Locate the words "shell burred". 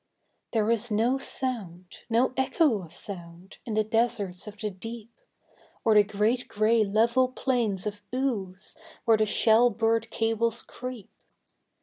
9.27-10.09